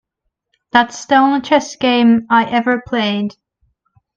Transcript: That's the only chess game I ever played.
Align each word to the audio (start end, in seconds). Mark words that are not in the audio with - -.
That's 0.71 1.05
the 1.05 1.17
only 1.17 1.41
chess 1.41 1.75
game 1.75 2.25
I 2.27 2.45
ever 2.45 2.81
played. 2.87 3.35